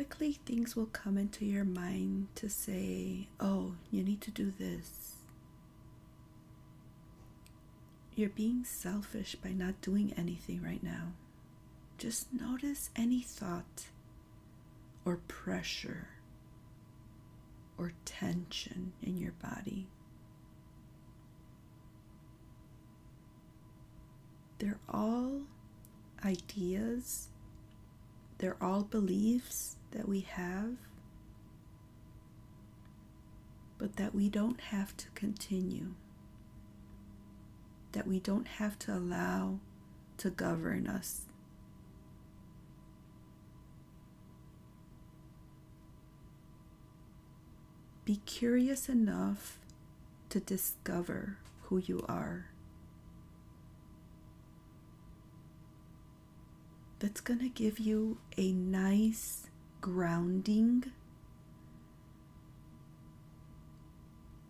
Quickly 0.09 0.39
things 0.43 0.75
will 0.75 0.87
come 0.87 1.19
into 1.19 1.45
your 1.45 1.63
mind 1.63 2.27
to 2.33 2.49
say, 2.49 3.27
oh, 3.39 3.75
you 3.91 4.03
need 4.03 4.19
to 4.19 4.31
do 4.31 4.51
this. 4.57 5.17
You're 8.15 8.29
being 8.29 8.63
selfish 8.63 9.35
by 9.35 9.51
not 9.51 9.81
doing 9.81 10.11
anything 10.17 10.63
right 10.63 10.81
now. 10.81 11.13
Just 11.99 12.33
notice 12.33 12.89
any 12.95 13.21
thought 13.21 13.85
or 15.05 15.17
pressure 15.27 16.07
or 17.77 17.93
tension 18.03 18.93
in 19.03 19.15
your 19.17 19.33
body. 19.33 19.87
They're 24.57 24.79
all 24.89 25.41
ideas, 26.25 27.27
they're 28.39 28.57
all 28.59 28.81
beliefs 28.83 29.75
that 29.91 30.07
we 30.07 30.21
have, 30.21 30.77
but 33.77 33.95
that 33.95 34.13
we 34.13 34.29
don't 34.29 34.59
have 34.59 34.95
to 34.97 35.07
continue, 35.15 35.93
that 37.93 38.07
we 38.07 38.19
don't 38.19 38.47
have 38.47 38.77
to 38.79 38.93
allow 38.93 39.59
to 40.17 40.29
govern 40.29 40.87
us. 40.87 41.21
Be 48.05 48.17
curious 48.25 48.89
enough 48.89 49.59
to 50.29 50.39
discover 50.39 51.37
who 51.63 51.77
you 51.77 52.03
are. 52.09 52.47
That's 56.97 57.21
going 57.21 57.39
to 57.39 57.49
give 57.49 57.79
you 57.79 58.17
a 58.35 58.51
nice 58.51 59.48
grounding, 59.81 60.85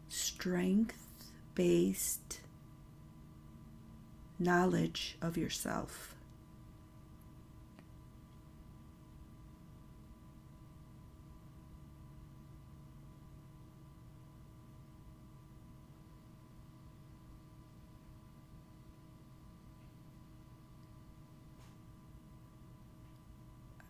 strength 0.07 1.31
based 1.55 2.41
knowledge 4.39 5.17
of 5.21 5.37
yourself. 5.37 6.15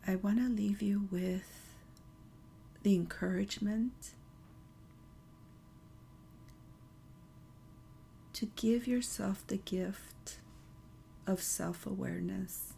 I 0.10 0.16
want 0.16 0.40
to 0.40 0.50
leave 0.50 0.82
you 0.82 1.08
with 1.12 1.76
the 2.82 2.96
encouragement 2.96 4.16
to 8.34 8.48
give 8.56 8.88
yourself 8.88 9.46
the 9.46 9.58
gift 9.58 10.40
of 11.28 11.44
self 11.44 11.86
awareness. 11.86 12.74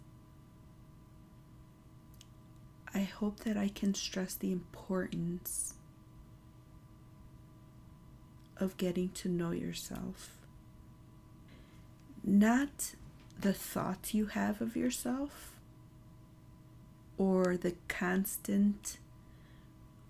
I 2.94 3.04
hope 3.04 3.39
that 3.46 3.56
I 3.56 3.70
can 3.70 3.94
stress 3.94 4.36
the 4.36 4.52
importance 4.52 5.76
of 8.58 8.76
getting 8.76 9.08
to 9.12 9.30
know 9.30 9.52
yourself. 9.52 10.36
Not 12.26 12.96
the 13.39 13.54
thoughts 13.54 14.13
you 14.13 14.26
have 14.26 14.60
of 14.60 14.76
yourself 14.76 15.51
or 17.22 17.56
the 17.56 17.76
constant 17.88 18.98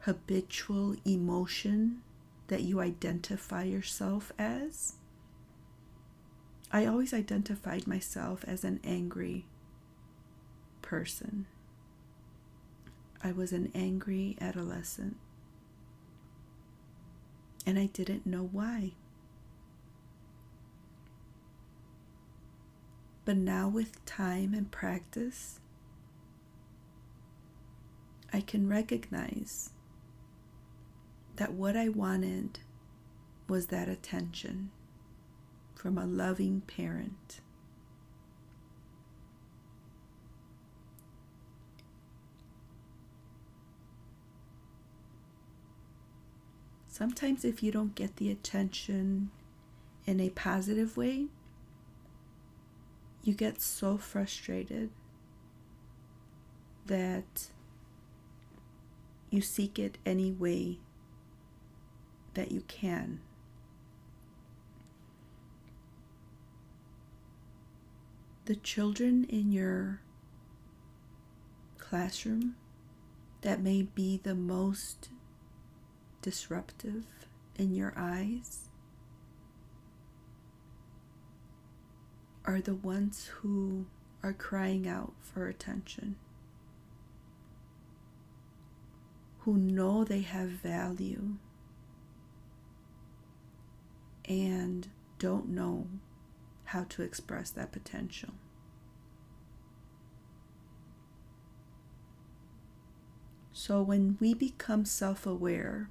habitual 0.03 0.95
emotion 1.03 2.01
that 2.47 2.61
you 2.61 2.79
identify 2.79 3.63
yourself 3.63 4.31
as. 4.39 4.93
I 6.71 6.85
always 6.85 7.13
identified 7.13 7.85
myself 7.85 8.45
as 8.47 8.63
an 8.63 8.79
angry 8.85 9.43
person. 10.81 11.47
I 13.21 13.33
was 13.33 13.51
an 13.51 13.73
angry 13.75 14.37
adolescent. 14.39 15.17
And 17.67 17.77
I 17.77 17.87
didn't 17.87 18.25
know 18.25 18.47
why. 18.49 18.93
But 23.25 23.35
now, 23.35 23.67
with 23.67 24.03
time 24.05 24.53
and 24.53 24.71
practice, 24.71 25.60
I 28.33 28.41
can 28.41 28.67
recognize 28.67 29.71
that 31.35 31.53
what 31.53 31.75
I 31.75 31.89
wanted 31.89 32.59
was 33.47 33.67
that 33.67 33.89
attention 33.89 34.71
from 35.75 35.97
a 35.97 36.05
loving 36.05 36.61
parent. 36.61 37.41
Sometimes, 46.87 47.43
if 47.43 47.63
you 47.63 47.71
don't 47.71 47.95
get 47.95 48.17
the 48.17 48.29
attention 48.29 49.31
in 50.05 50.19
a 50.19 50.29
positive 50.29 50.95
way, 50.97 51.25
you 53.23 53.33
get 53.33 53.61
so 53.61 53.97
frustrated 53.97 54.91
that 56.85 57.47
you 59.31 59.41
seek 59.41 59.79
it 59.79 59.97
any 60.05 60.31
way 60.31 60.77
that 62.35 62.51
you 62.51 62.61
can. 62.67 63.21
The 68.45 68.55
children 68.55 69.23
in 69.29 69.51
your 69.51 70.01
classroom 71.77 72.55
that 73.41 73.61
may 73.61 73.83
be 73.83 74.19
the 74.21 74.35
most 74.35 75.09
disruptive 76.21 77.05
in 77.57 77.73
your 77.73 77.93
eyes 77.95 78.69
are 82.45 82.59
the 82.59 82.75
ones 82.75 83.27
who 83.35 83.85
are 84.23 84.33
crying 84.33 84.87
out 84.87 85.13
for 85.21 85.47
attention. 85.47 86.15
Who 89.41 89.57
know 89.57 90.03
they 90.03 90.21
have 90.21 90.49
value 90.49 91.35
and 94.25 94.87
don't 95.17 95.49
know 95.49 95.87
how 96.65 96.83
to 96.83 97.01
express 97.01 97.49
that 97.51 97.71
potential. 97.71 98.29
So 103.51 103.81
when 103.81 104.17
we 104.19 104.33
become 104.33 104.85
self 104.85 105.25
aware, 105.25 105.89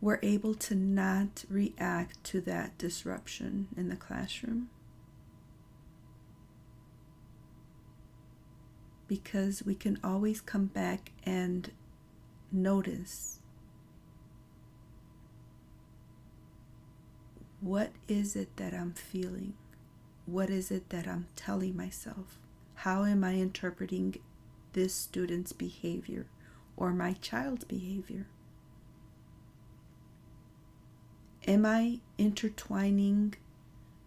we're 0.00 0.20
able 0.22 0.54
to 0.54 0.74
not 0.74 1.44
react 1.48 2.22
to 2.24 2.40
that 2.42 2.76
disruption 2.78 3.68
in 3.76 3.88
the 3.88 3.96
classroom. 3.96 4.68
Because 9.06 9.62
we 9.64 9.74
can 9.74 9.98
always 10.02 10.40
come 10.40 10.66
back 10.66 11.12
and 11.24 11.70
notice 12.50 13.40
what 17.60 17.90
is 18.08 18.36
it 18.36 18.56
that 18.56 18.74
I'm 18.74 18.92
feeling? 18.92 19.54
What 20.26 20.50
is 20.50 20.70
it 20.70 20.90
that 20.90 21.06
I'm 21.06 21.26
telling 21.34 21.76
myself? 21.76 22.38
How 22.74 23.04
am 23.04 23.24
I 23.24 23.34
interpreting 23.34 24.16
this 24.74 24.94
student's 24.94 25.52
behavior 25.52 26.26
or 26.76 26.92
my 26.92 27.14
child's 27.14 27.64
behavior? 27.64 28.26
Am 31.46 31.64
I 31.64 32.00
intertwining 32.18 33.34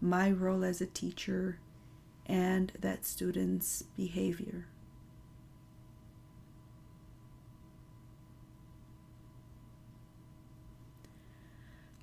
my 0.00 0.30
role 0.30 0.64
as 0.64 0.80
a 0.80 0.86
teacher 0.86 1.58
and 2.26 2.72
that 2.80 3.04
student's 3.04 3.82
behavior? 3.96 4.66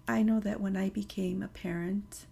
I 0.08 0.22
know 0.22 0.40
that 0.40 0.62
when 0.62 0.78
I 0.78 0.90
became 0.90 1.42
a 1.42 1.48
parent, 1.48 2.28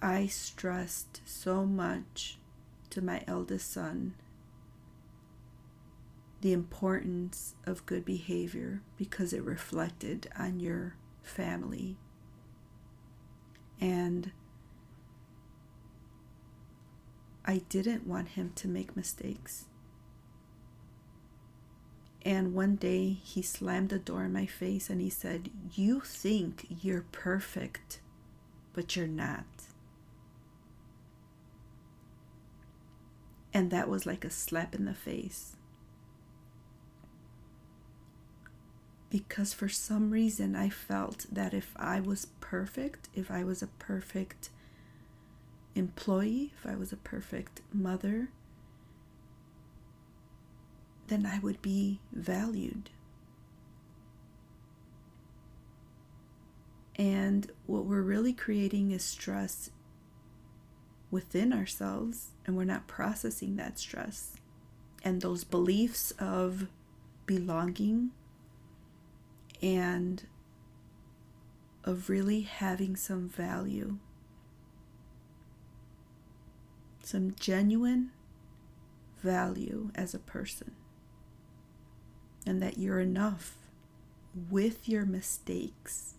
I 0.00 0.26
stressed 0.26 1.22
so 1.24 1.64
much 1.64 2.38
to 2.90 3.00
my 3.00 3.22
eldest 3.26 3.72
son 3.72 4.14
the 6.42 6.52
importance 6.52 7.54
of 7.64 7.86
good 7.86 8.04
behavior 8.04 8.82
because 8.96 9.32
it 9.32 9.42
reflected 9.44 10.28
on 10.36 10.58
your 10.58 10.96
family. 11.22 11.96
And 13.80 14.32
I 17.44 17.62
didn't 17.68 18.06
want 18.06 18.30
him 18.30 18.52
to 18.56 18.68
make 18.68 18.96
mistakes. 18.96 19.66
And 22.24 22.54
one 22.54 22.76
day 22.76 23.18
he 23.24 23.42
slammed 23.42 23.88
the 23.88 23.98
door 23.98 24.24
in 24.24 24.32
my 24.32 24.46
face 24.46 24.88
and 24.88 25.00
he 25.00 25.10
said, 25.10 25.50
You 25.74 26.00
think 26.00 26.66
you're 26.82 27.04
perfect, 27.10 28.00
but 28.72 28.94
you're 28.94 29.08
not. 29.08 29.44
And 33.52 33.70
that 33.70 33.88
was 33.88 34.06
like 34.06 34.24
a 34.24 34.30
slap 34.30 34.74
in 34.74 34.84
the 34.84 34.94
face. 34.94 35.56
Because 39.10 39.52
for 39.52 39.68
some 39.68 40.10
reason 40.10 40.56
I 40.56 40.70
felt 40.70 41.26
that 41.30 41.52
if 41.52 41.72
I 41.76 42.00
was 42.00 42.28
perfect, 42.40 43.08
if 43.14 43.30
I 43.30 43.44
was 43.44 43.62
a 43.62 43.66
perfect 43.66 44.48
employee, 45.74 46.52
if 46.56 46.66
I 46.66 46.76
was 46.76 46.92
a 46.92 46.96
perfect 46.96 47.60
mother, 47.72 48.30
then 51.12 51.26
I 51.26 51.38
would 51.40 51.60
be 51.60 52.00
valued. 52.10 52.88
And 56.96 57.50
what 57.66 57.84
we're 57.84 58.00
really 58.00 58.32
creating 58.32 58.92
is 58.92 59.04
stress 59.04 59.68
within 61.10 61.52
ourselves 61.52 62.28
and 62.46 62.56
we're 62.56 62.64
not 62.64 62.86
processing 62.86 63.56
that 63.56 63.78
stress. 63.78 64.36
And 65.04 65.20
those 65.20 65.44
beliefs 65.44 66.12
of 66.12 66.68
belonging 67.26 68.12
and 69.60 70.24
of 71.84 72.08
really 72.08 72.40
having 72.40 72.96
some 72.96 73.28
value, 73.28 73.98
some 77.02 77.34
genuine 77.38 78.12
value 79.22 79.90
as 79.94 80.14
a 80.14 80.18
person, 80.18 80.72
and 82.46 82.62
that 82.62 82.78
you're 82.78 83.00
enough 83.00 83.56
with 84.50 84.88
your 84.88 85.04
mistakes 85.04 86.14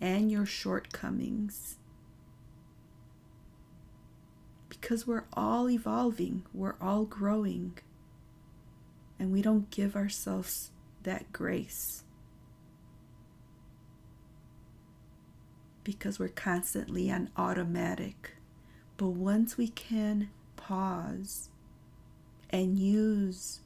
and 0.00 0.30
your 0.30 0.46
shortcomings 0.46 1.76
because 4.68 5.06
we're 5.06 5.26
all 5.34 5.68
evolving, 5.68 6.44
we're 6.54 6.76
all 6.80 7.04
growing, 7.04 7.76
and 9.18 9.30
we 9.30 9.42
don't 9.42 9.70
give 9.70 9.94
ourselves 9.94 10.70
that 11.02 11.32
grace 11.32 12.04
because 15.84 16.18
we're 16.18 16.28
constantly 16.28 17.10
on 17.10 17.28
automatic. 17.36 18.32
But 18.96 19.08
once 19.08 19.56
we 19.56 19.68
can 19.68 20.30
pause 20.56 21.50
and 22.48 22.78
use 22.78 23.60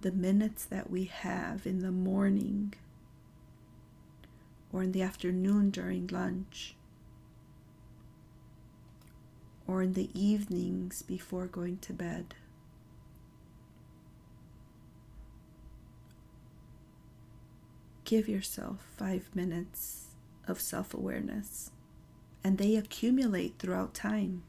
the 0.00 0.12
minutes 0.12 0.64
that 0.64 0.90
we 0.90 1.04
have 1.04 1.66
in 1.66 1.80
the 1.80 1.92
morning 1.92 2.74
or 4.72 4.82
in 4.82 4.92
the 4.92 5.02
afternoon 5.02 5.70
during 5.70 6.06
lunch 6.06 6.74
or 9.66 9.82
in 9.82 9.92
the 9.92 10.10
evenings 10.18 11.02
before 11.02 11.46
going 11.46 11.78
to 11.78 11.92
bed. 11.92 12.34
Give 18.04 18.28
yourself 18.28 18.84
five 18.96 19.30
minutes 19.34 20.06
of 20.48 20.60
self 20.60 20.92
awareness, 20.92 21.70
and 22.42 22.58
they 22.58 22.74
accumulate 22.74 23.54
throughout 23.58 23.94
time. 23.94 24.42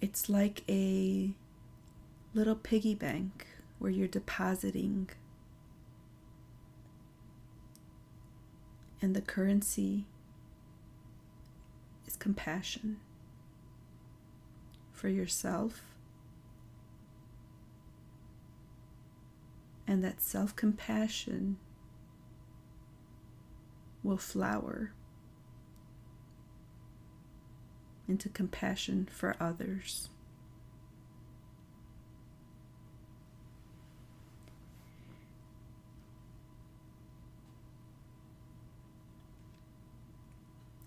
It's 0.00 0.28
like 0.28 0.62
a 0.68 1.32
little 2.36 2.54
piggy 2.54 2.94
bank 2.94 3.46
where 3.78 3.90
you're 3.90 4.06
depositing, 4.06 5.08
and 9.00 9.16
the 9.16 9.22
currency 9.22 10.04
is 12.06 12.14
compassion 12.14 12.98
for 14.92 15.08
yourself. 15.08 15.80
And 19.86 20.04
that 20.04 20.20
self 20.20 20.54
compassion 20.54 21.56
will 24.02 24.18
flower 24.18 24.92
into 28.06 28.28
compassion 28.28 29.08
for 29.10 29.36
others. 29.40 30.10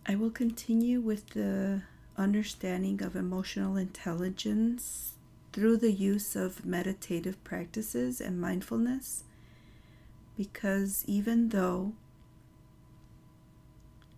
I 0.10 0.16
will 0.16 0.32
continue 0.32 1.02
with 1.02 1.30
the 1.36 1.84
understanding 2.18 3.04
of 3.04 3.16
emotional 3.16 3.78
intelligence 3.78 5.14
through 5.54 5.78
the 5.78 5.92
use 5.92 6.36
of 6.36 6.66
meditative 6.66 7.44
practices 7.44 8.20
and 8.20 8.42
mindfulness 8.42 9.24
because 10.36 11.04
even 11.06 11.50
though 11.50 11.94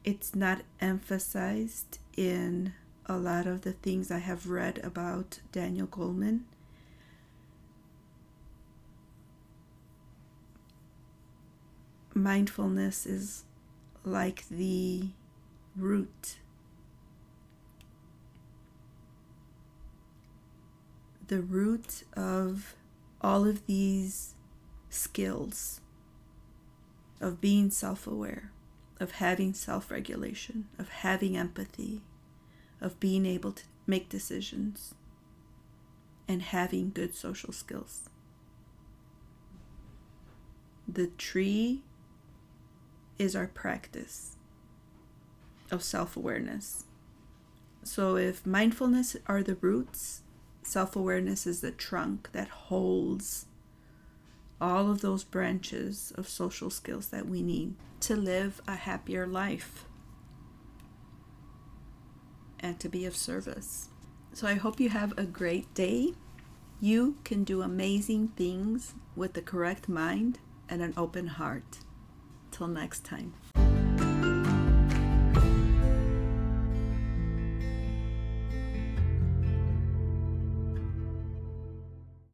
it's 0.06 0.34
not 0.34 0.62
emphasized 0.80 1.99
in 2.15 2.71
a 3.06 3.17
lot 3.17 3.45
of 3.45 3.63
the 3.63 3.73
things 3.73 4.12
I 4.12 4.19
have 4.19 4.47
read 4.47 4.80
about 4.86 5.41
Daniel 5.51 5.88
Goleman. 5.88 6.43
Mindfulness 12.13 13.06
is 13.06 13.43
like 14.06 14.47
the 14.47 15.10
root. 15.75 16.38
The 21.27 21.41
root 21.41 22.03
of 22.15 22.75
all 23.21 23.47
of 23.47 23.65
these 23.65 24.36
skills 24.89 25.79
of 27.21 27.39
being 27.39 27.69
self 27.69 28.07
aware, 28.07 28.51
of 28.99 29.12
having 29.12 29.53
self 29.53 29.91
regulation, 29.91 30.67
of 30.77 30.89
having 30.89 31.38
empathy, 31.38 32.01
of 32.81 32.99
being 32.99 33.25
able 33.25 33.51
to 33.53 33.63
make 33.88 34.10
decisions, 34.10 34.95
and 36.27 36.41
having 36.41 36.91
good 36.91 37.15
social 37.15 37.53
skills. 37.53 38.10
The 40.88 41.07
tree 41.07 41.84
is 43.17 43.36
our 43.36 43.47
practice 43.47 44.36
of 45.71 45.84
self 45.84 46.15
awareness. 46.15 46.86
So, 47.84 48.15
if 48.15 48.45
mindfulness 48.45 49.15
are 49.25 49.41
the 49.41 49.55
roots, 49.55 50.21
self 50.62 50.95
awareness 50.95 51.47
is 51.47 51.62
the 51.62 51.71
trunk 51.71 52.31
that 52.34 52.47
holds 52.49 53.45
all 54.60 54.91
of 54.91 55.01
those 55.01 55.23
branches 55.23 56.13
of 56.15 56.29
social 56.29 56.69
skills 56.69 57.07
that 57.07 57.27
we 57.27 57.41
need 57.41 57.73
to 57.99 58.15
live 58.15 58.62
a 58.67 58.75
happier 58.75 59.25
life 59.25 59.86
and 62.60 62.79
to 62.79 62.88
be 62.88 63.05
of 63.05 63.15
service. 63.15 63.89
So 64.34 64.47
I 64.47 64.53
hope 64.53 64.79
you 64.79 64.89
have 64.89 65.17
a 65.17 65.23
great 65.23 65.73
day. 65.73 66.13
You 66.79 67.17
can 67.23 67.43
do 67.43 67.63
amazing 67.63 68.29
things 68.29 68.93
with 69.15 69.34
the 69.34 69.41
correct 69.41 69.89
mind 69.89 70.39
and 70.69 70.81
an 70.81 70.93
open 70.95 71.27
heart. 71.27 71.79
Till 72.51 72.67
next 72.67 73.03
time. 73.03 73.34